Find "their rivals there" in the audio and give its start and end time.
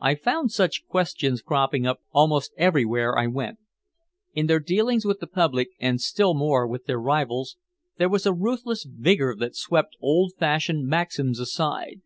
6.84-8.08